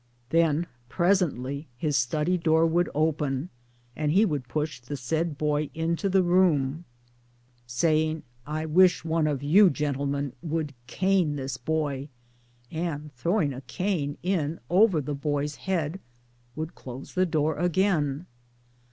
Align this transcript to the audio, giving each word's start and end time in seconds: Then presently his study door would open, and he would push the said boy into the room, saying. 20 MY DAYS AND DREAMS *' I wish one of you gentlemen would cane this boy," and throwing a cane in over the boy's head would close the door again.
Then 0.31 0.65
presently 0.89 1.67
his 1.77 1.95
study 1.95 2.35
door 2.35 2.65
would 2.65 2.89
open, 2.95 3.49
and 3.95 4.11
he 4.11 4.25
would 4.25 4.47
push 4.47 4.79
the 4.79 4.97
said 4.97 5.37
boy 5.37 5.69
into 5.75 6.09
the 6.09 6.23
room, 6.23 6.85
saying. 7.67 8.23
20 8.23 8.23
MY 8.23 8.23
DAYS 8.23 8.23
AND 8.23 8.23
DREAMS 8.23 8.43
*' 8.45 8.45
I 8.47 8.65
wish 8.73 9.05
one 9.05 9.27
of 9.27 9.43
you 9.43 9.69
gentlemen 9.69 10.33
would 10.41 10.73
cane 10.87 11.35
this 11.35 11.57
boy," 11.57 12.09
and 12.71 13.13
throwing 13.13 13.53
a 13.53 13.61
cane 13.61 14.17
in 14.23 14.59
over 14.71 15.01
the 15.01 15.13
boy's 15.13 15.57
head 15.57 15.99
would 16.55 16.73
close 16.73 17.13
the 17.13 17.27
door 17.27 17.57
again. 17.57 18.25